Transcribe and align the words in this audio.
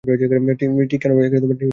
ঠিক 0.89 0.99
কেন 1.01 1.11
হবে 1.11 1.21
না? 1.23 1.65